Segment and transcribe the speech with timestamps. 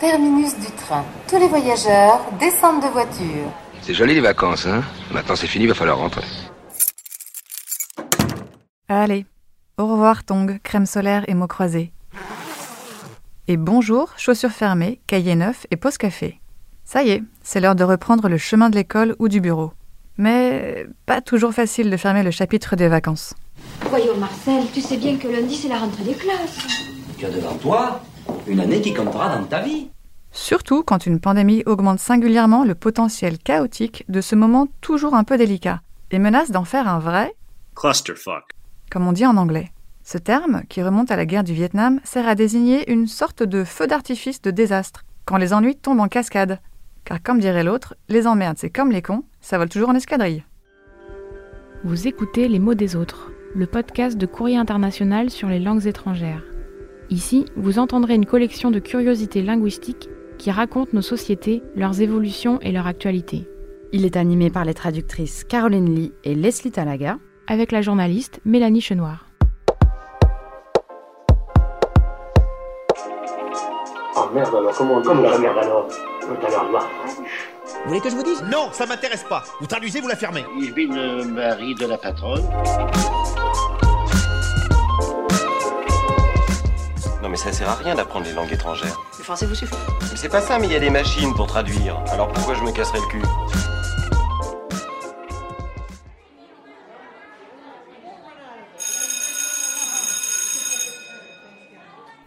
[0.00, 1.04] Terminus du train.
[1.28, 3.52] Tous les voyageurs descendent de voiture.
[3.82, 4.82] C'est joli les vacances, hein
[5.12, 6.24] Maintenant c'est fini, va falloir rentrer.
[8.88, 9.26] Allez,
[9.76, 11.92] au revoir tongs, crème solaire et mots croisés.
[13.46, 16.40] Et bonjour, chaussures fermées, cahier neuf et pause café.
[16.86, 19.72] Ça y est, c'est l'heure de reprendre le chemin de l'école ou du bureau.
[20.16, 23.34] Mais pas toujours facile de fermer le chapitre des vacances.
[23.90, 26.66] Voyons Marcel, tu sais bien que lundi c'est la rentrée des classes.
[27.18, 28.00] Tu as devant toi
[28.46, 29.88] une année qui comptera dans ta vie.
[30.32, 35.36] Surtout quand une pandémie augmente singulièrement le potentiel chaotique de ce moment toujours un peu
[35.36, 35.80] délicat
[36.10, 37.34] et menace d'en faire un vrai
[37.74, 38.44] clusterfuck,
[38.90, 39.72] comme on dit en anglais.
[40.02, 43.64] Ce terme, qui remonte à la guerre du Vietnam, sert à désigner une sorte de
[43.64, 46.60] feu d'artifice de désastre, quand les ennuis tombent en cascade.
[47.04, 50.44] Car comme dirait l'autre, les emmerdes c'est comme les cons, ça vole toujours en escadrille.
[51.84, 56.42] Vous écoutez Les mots des autres, le podcast de Courrier International sur les langues étrangères.
[57.10, 62.70] Ici, vous entendrez une collection de curiosités linguistiques qui racontent nos sociétés, leurs évolutions et
[62.70, 63.48] leur actualité.
[63.92, 68.80] Il est animé par les traductrices Caroline Lee et Leslie Talaga, avec la journaliste Mélanie
[68.80, 69.26] Chenoir.
[74.16, 75.88] Oh merde alors, comment, comment la merde alors
[76.28, 78.44] Vous voulez que je vous dise?
[78.52, 79.42] Non, ça m'intéresse pas.
[79.60, 80.44] Vous traduisez, vous la fermez.
[80.60, 82.44] Ich bin le mari de la patronne.
[87.30, 88.98] Mais ça sert à rien d'apprendre les langues étrangères.
[89.18, 91.46] Le français vous suffit Mais c'est pas ça, mais il y a des machines pour
[91.46, 91.96] traduire.
[92.12, 93.22] Alors pourquoi je me casserais le cul?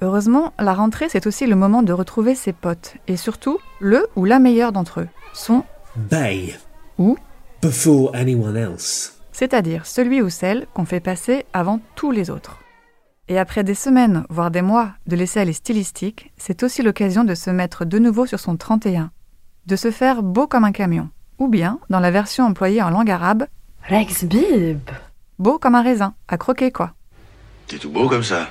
[0.00, 4.24] Heureusement, la rentrée, c'est aussi le moment de retrouver ses potes, et surtout, le ou
[4.24, 5.64] la meilleure d'entre eux, son
[5.96, 6.56] Bay
[6.98, 7.16] ou
[7.60, 9.20] before anyone else.
[9.32, 12.58] c'est-à-dire celui ou celle qu'on fait passer avant tous les autres.
[13.28, 17.34] Et après des semaines, voire des mois, de laisser aller stylistique, c'est aussi l'occasion de
[17.34, 19.10] se mettre de nouveau sur son 31,
[19.66, 23.10] de se faire beau comme un camion, ou bien, dans la version employée en langue
[23.10, 23.46] arabe,
[23.88, 24.80] Rex Bib.
[25.38, 26.94] beau comme un raisin, à croquer quoi.
[27.68, 28.48] T'es tout beau comme ça.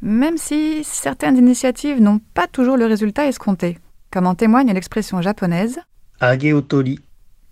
[0.00, 3.78] Même si certaines initiatives n'ont pas toujours le résultat escompté,
[4.10, 5.78] comme en témoigne l'expression japonaise,
[6.20, 7.00] Ageotori.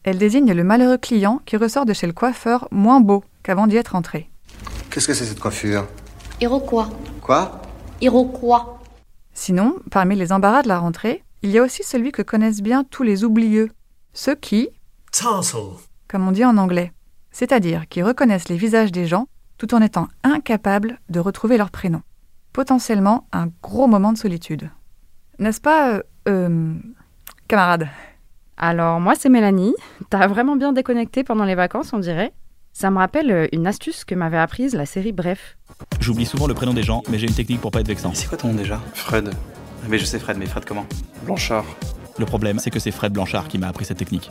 [0.04, 3.76] elle désigne le malheureux client qui ressort de chez le coiffeur moins beau qu'avant d'y
[3.76, 4.30] être entré.
[4.90, 5.86] Qu'est-ce que c'est cette coiffure?
[6.40, 6.88] Iroquois.
[7.20, 7.62] Quoi?
[8.00, 8.80] Iroquois.
[9.32, 12.84] Sinon, parmi les embarras de la rentrée, il y a aussi celui que connaissent bien
[12.84, 13.70] tous les oublieux,
[14.12, 14.68] ceux qui,
[15.12, 15.60] Tarsal.
[16.08, 16.92] comme on dit en anglais,
[17.30, 19.26] c'est-à-dire qui reconnaissent les visages des gens
[19.58, 22.02] tout en étant incapables de retrouver leur prénom.
[22.52, 24.70] Potentiellement un gros moment de solitude.
[25.38, 26.74] N'est-ce pas, euh, euh,
[27.48, 27.88] camarade?
[28.56, 29.74] Alors, moi, c'est Mélanie.
[30.10, 32.32] T'as vraiment bien déconnecté pendant les vacances, on dirait.
[32.72, 35.56] Ça me rappelle euh, une astuce que m'avait apprise la série Bref.
[36.00, 38.12] J'oublie souvent le prénom des gens, mais j'ai une technique pour pas être vexant.
[38.14, 39.30] C'est quoi ton nom déjà Fred.
[39.88, 40.86] Mais je sais Fred, mais Fred comment
[41.24, 41.64] Blanchard.
[42.18, 44.30] Le problème, c'est que c'est Fred Blanchard qui m'a appris cette technique.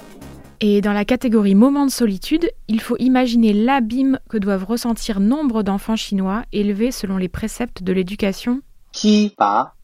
[0.62, 5.62] Et dans la catégorie moment de solitude, il faut imaginer l'abîme que doivent ressentir nombre
[5.62, 8.62] d'enfants chinois élevés selon les préceptes de l'éducation.
[8.92, 9.76] Qui pas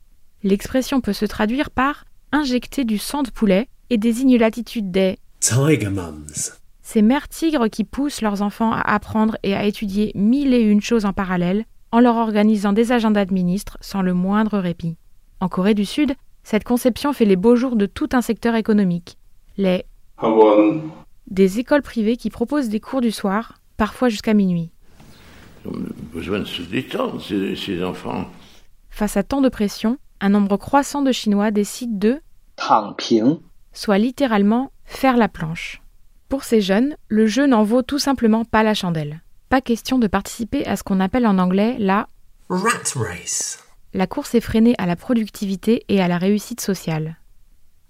[0.44, 5.90] L'expression peut se traduire par injecter du sang de poulet et désigne l'attitude des Tiger
[5.90, 6.54] Mums.
[6.90, 10.82] Ces mères tigres qui poussent leurs enfants à apprendre et à étudier mille et une
[10.82, 14.98] choses en parallèle en leur organisant des agendas de ministres sans le moindre répit.
[15.40, 19.20] En Corée du Sud, cette conception fait les beaux jours de tout un secteur économique.
[19.56, 19.86] Les
[21.28, 24.72] des écoles privées qui proposent des cours du soir, parfois jusqu'à minuit.
[25.64, 28.26] Ils ont besoin de se détendre, ces, ces enfants.
[28.90, 32.20] Face à tant de pression, un nombre croissant de Chinois décident de,
[33.74, 35.84] soit littéralement, faire la planche.
[36.30, 39.22] Pour ces jeunes, le jeu n'en vaut tout simplement pas la chandelle.
[39.50, 42.08] Pas question de participer à ce qu'on appelle en anglais la
[42.50, 43.64] Rat Race.
[43.96, 47.18] la course effrénée à la productivité et à la réussite sociale.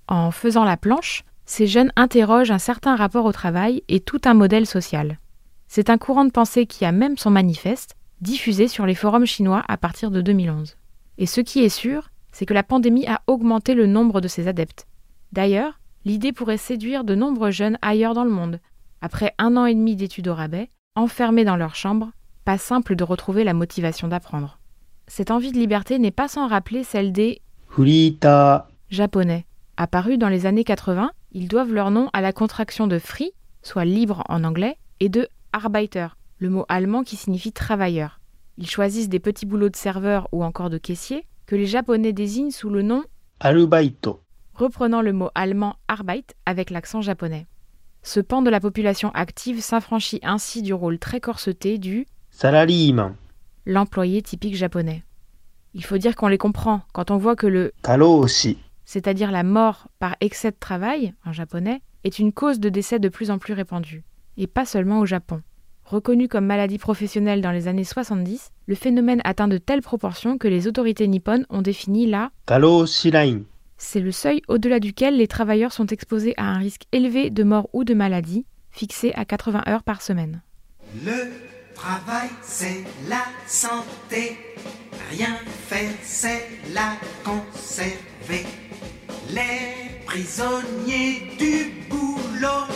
[0.08, 4.34] En faisant la planche, ces jeunes interrogent un certain rapport au travail et tout un
[4.34, 5.20] modèle social.
[5.68, 9.64] C'est un courant de pensée qui a même son manifeste, diffusé sur les forums chinois
[9.68, 10.78] à partir de 2011.
[11.18, 14.48] Et ce qui est sûr, c'est que la pandémie a augmenté le nombre de ses
[14.48, 14.88] adeptes.
[15.34, 18.60] D'ailleurs, l'idée pourrait séduire de nombreux jeunes ailleurs dans le monde.
[19.02, 22.12] Après un an et demi d'études au rabais, enfermés dans leur chambre,
[22.46, 24.60] pas simple de retrouver la motivation d'apprendre.
[25.08, 28.68] Cette envie de liberté n'est pas sans rappeler celle des Furita.
[28.90, 29.46] japonais.
[29.78, 33.32] Apparus dans les années 80, ils doivent leur nom à la contraction de free,
[33.62, 36.08] soit libre en anglais, et de Arbeiter,
[36.38, 38.20] le mot allemand qui signifie travailleur.
[38.58, 42.52] Ils choisissent des petits boulots de serveur ou encore de caissier que les japonais désignent
[42.52, 43.04] sous le nom
[43.40, 44.22] Arubaito.
[44.60, 47.48] Reprenant le mot allemand Arbeit avec l'accent japonais.
[48.04, 53.16] Ce pan de la population active s'affranchit ainsi du rôle très corseté du Salariman.
[53.66, 55.04] l'employé typique japonais.
[55.74, 58.58] Il faut dire qu'on les comprend quand on voit que le Karoshi.
[58.86, 63.10] c'est-à-dire la mort par excès de travail, en japonais, est une cause de décès de
[63.10, 64.04] plus en plus répandue,
[64.38, 65.42] et pas seulement au Japon.
[65.86, 70.48] Reconnu comme maladie professionnelle dans les années 70, le phénomène atteint de telles proportions que
[70.48, 72.32] les autorités nippones ont défini la
[73.82, 77.70] C'est le seuil au-delà duquel les travailleurs sont exposés à un risque élevé de mort
[77.72, 80.44] ou de maladie, fixé à 80 heures par semaine.
[81.06, 81.32] Le
[81.74, 84.38] travail, c'est la santé.
[85.12, 88.46] Rien faire, c'est la conserver.
[89.30, 92.68] Les prisonniers du boulot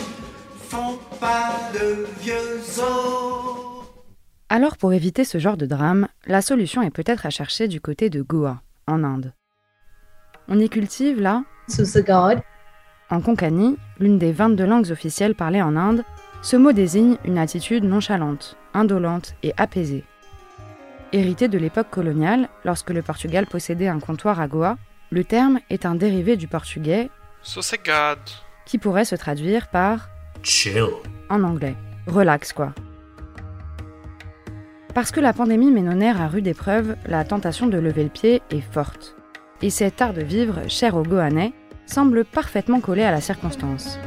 [0.68, 3.84] font pas de vieux os.
[4.48, 8.08] Alors pour éviter ce genre de drame, la solution est peut-être à chercher du côté
[8.08, 9.34] de Goa, en Inde.
[10.48, 11.42] On y cultive la
[13.10, 16.04] En Konkani, l'une des 22 langues officielles parlées en Inde,
[16.42, 20.04] ce mot désigne une attitude nonchalante, indolente et apaisée.
[21.12, 24.76] Hérité de l'époque coloniale, lorsque le Portugal possédait un comptoir à Goa,
[25.10, 27.08] le terme est un dérivé du portugais
[27.40, 28.20] Sossegado,
[28.66, 30.08] qui pourrait se traduire par
[30.42, 30.84] Chill.
[31.30, 31.76] en anglais.
[32.06, 32.74] Relax quoi.
[34.92, 38.10] Parce que la pandémie met nos nerfs à rude épreuve, la tentation de lever le
[38.10, 39.16] pied est forte.
[39.64, 41.54] Et cet art de vivre, cher aux Goanais,
[41.86, 43.98] semble parfaitement collé à la circonstance.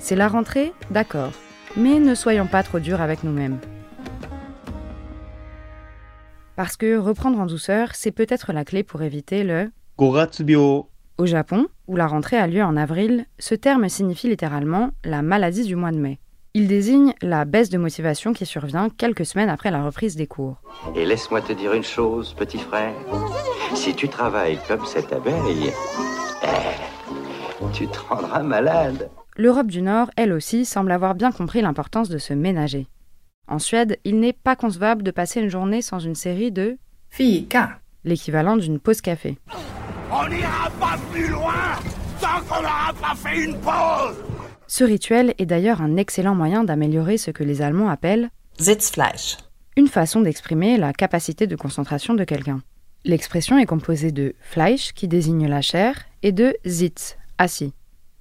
[0.00, 1.30] C'est la rentrée, d'accord,
[1.76, 3.60] mais ne soyons pas trop durs avec nous-mêmes.
[6.56, 10.88] Parce que reprendre en douceur, c'est peut-être la clé pour éviter le Goratsubyo.
[11.16, 15.62] Au Japon, où la rentrée a lieu en avril, ce terme signifie littéralement la maladie
[15.62, 16.18] du mois de mai.
[16.56, 20.62] Il désigne la baisse de motivation qui survient quelques semaines après la reprise des cours.
[20.94, 22.94] Et laisse-moi te dire une chose, petit frère.
[23.74, 25.72] Si tu travailles comme cette abeille,
[26.44, 29.10] eh, tu te rendras malade.
[29.36, 32.86] L'Europe du Nord, elle aussi, semble avoir bien compris l'importance de se ménager.
[33.48, 36.78] En Suède, il n'est pas concevable de passer une journée sans une série de
[37.10, 37.80] Fika.
[38.04, 39.38] l'équivalent d'une pause café.
[40.08, 41.52] On n'ira pas plus loin
[42.20, 44.33] tant qu'on n'aura pas fait une pause
[44.76, 49.36] Ce rituel est d'ailleurs un excellent moyen d'améliorer ce que les Allemands appellent Sitzfleisch.
[49.76, 52.60] une façon d'exprimer la capacité de concentration de quelqu'un.
[53.04, 55.94] L'expression est composée de Fleisch, qui désigne la chair,
[56.24, 57.72] et de Sitz, assis.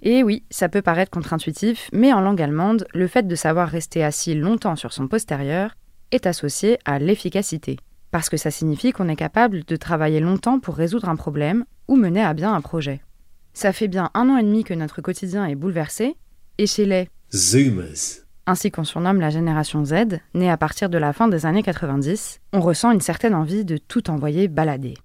[0.03, 4.03] Et oui, ça peut paraître contre-intuitif, mais en langue allemande, le fait de savoir rester
[4.03, 5.75] assis longtemps sur son postérieur
[6.11, 7.77] est associé à l'efficacité.
[8.11, 11.95] Parce que ça signifie qu'on est capable de travailler longtemps pour résoudre un problème ou
[11.95, 13.01] mener à bien un projet.
[13.53, 16.15] Ça fait bien un an et demi que notre quotidien est bouleversé,
[16.57, 18.23] et chez les Zoomers.
[18.45, 22.41] ainsi qu'on surnomme la génération Z, née à partir de la fin des années 90,
[22.51, 24.95] on ressent une certaine envie de tout envoyer balader.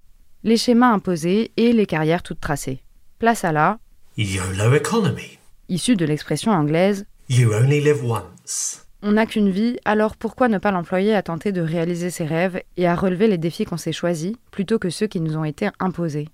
[0.43, 2.81] Les schémas imposés et les carrières toutes tracées.
[3.17, 3.79] Place à la
[4.17, 5.39] YOLO economy.
[5.69, 8.85] issue de l'expression anglaise You only live once.
[9.01, 12.61] On n'a qu'une vie, alors pourquoi ne pas l'employer à tenter de réaliser ses rêves
[12.75, 15.69] et à relever les défis qu'on s'est choisis plutôt que ceux qui nous ont été
[15.79, 16.27] imposés?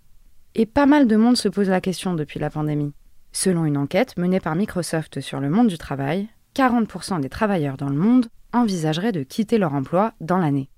[0.55, 2.93] Et pas mal de monde se pose la question depuis la pandémie.
[3.37, 7.89] Selon une enquête menée par Microsoft sur le monde du travail, 40% des travailleurs dans
[7.89, 10.69] le monde envisageraient de quitter leur emploi dans l'année.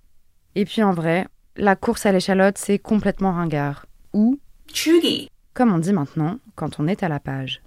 [0.56, 3.86] Et puis en vrai, la course à l'échalote, c'est complètement ringard.
[4.12, 4.40] Ou
[4.74, 5.30] Chugi.
[5.54, 7.62] comme on dit maintenant quand on est à la page.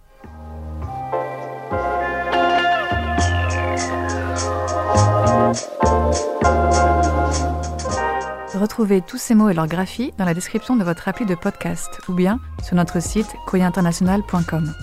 [8.55, 12.01] Retrouvez tous ces mots et leur graphie dans la description de votre appli de podcast
[12.09, 14.75] ou bien sur notre site courrierinternational.com.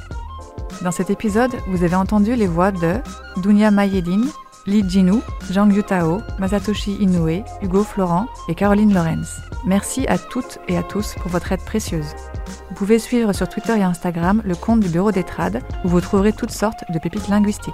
[0.83, 2.95] Dans cet épisode, vous avez entendu les voix de
[3.37, 4.29] Dunya Mayedine,
[4.67, 5.15] Lee Jinu,
[5.51, 9.41] Zhang Yutao, Masatoshi Inoue, Hugo Florent et Caroline Lorenz.
[9.65, 12.15] Merci à toutes et à tous pour votre aide précieuse.
[12.69, 16.01] Vous pouvez suivre sur Twitter et Instagram le compte du Bureau des Trades où vous
[16.01, 17.73] trouverez toutes sortes de pépites linguistiques.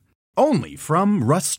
[0.37, 1.51] Only from Rust